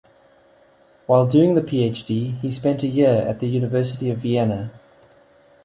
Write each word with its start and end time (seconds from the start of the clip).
While 1.05 1.27
doing 1.27 1.53
the 1.53 1.61
Ph.D., 1.61 2.31
he 2.41 2.51
spent 2.51 2.81
a 2.81 2.87
year 2.87 3.23
at 3.27 3.39
the 3.39 3.45
University 3.45 4.09
of 4.09 4.17
Vienna. 4.17 4.71